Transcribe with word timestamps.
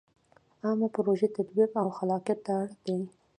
عامه 0.63 0.87
پروژو 0.95 1.27
تطبیق 1.37 1.71
او 1.81 1.87
خلاقیت 1.97 2.39
ته 2.45 2.51
اړ 2.61 2.69
دی. 2.83 2.99